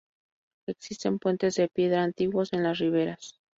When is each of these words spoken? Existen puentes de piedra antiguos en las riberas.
Existen 0.67 1.19
puentes 1.19 1.53
de 1.53 1.67
piedra 1.67 2.01
antiguos 2.01 2.53
en 2.53 2.63
las 2.63 2.79
riberas. 2.79 3.39